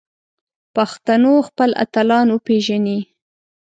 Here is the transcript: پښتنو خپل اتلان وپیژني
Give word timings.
پښتنو 0.75 1.33
خپل 1.47 1.69
اتلان 1.83 2.27
وپیژني 2.31 2.99